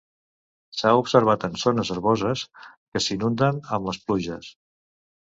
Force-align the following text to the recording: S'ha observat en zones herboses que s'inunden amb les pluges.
S'ha 0.77 0.91
observat 1.01 1.43
en 1.47 1.59
zones 1.63 1.91
herboses 1.95 2.41
que 2.61 3.01
s'inunden 3.09 3.59
amb 3.77 3.91
les 3.91 4.01
pluges. 4.07 4.49